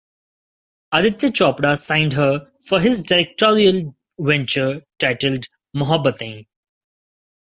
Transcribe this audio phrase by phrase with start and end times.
[0.93, 5.45] Aditya Chopra signed her for his directorial venture titled
[5.77, 6.47] "Mohabbatein".